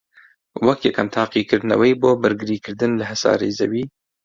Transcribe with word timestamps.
وەک 0.65 0.79
یەکەم 0.87 1.07
تاقیکردنەوەی 1.15 1.99
بۆ 2.01 2.11
بەرگریکردن 2.21 2.91
لە 2.99 3.05
هەسارەی 3.11 3.55
زەوی 3.59 3.83